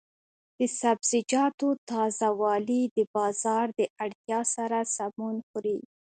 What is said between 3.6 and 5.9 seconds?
د اړتیا سره سمون خوري.